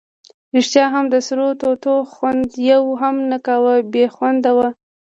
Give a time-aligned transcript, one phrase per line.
[0.55, 4.67] ریښتیا هم د سرو توتو خوند یې هم نه کاوه، بې خونده وو.